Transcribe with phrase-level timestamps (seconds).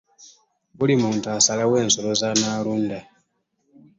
[0.77, 2.99] buli muntu asalawo ensolo zannalunda